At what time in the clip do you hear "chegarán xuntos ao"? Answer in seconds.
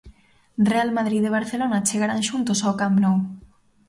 1.87-2.77